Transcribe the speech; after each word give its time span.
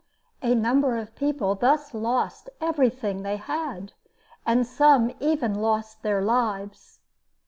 A 0.41 0.55
number 0.55 0.97
of 0.97 1.13
people 1.15 1.53
thus 1.53 1.93
lost 1.93 2.49
everything 2.59 3.21
they 3.21 3.37
had, 3.37 3.93
and 4.47 4.65
some 4.65 5.11
even 5.19 5.53
lost 5.53 6.01
their 6.01 6.23
lives. 6.23 7.01